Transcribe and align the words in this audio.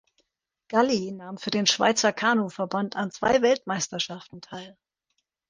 Galli 0.67 1.11
nahm 1.11 1.37
für 1.37 1.51
den 1.51 1.67
Schweizer 1.67 2.11
Kanuverband 2.11 2.95
an 2.95 3.11
zwei 3.11 3.43
Weltmeisterschaften 3.43 4.41
teil. 4.41 4.75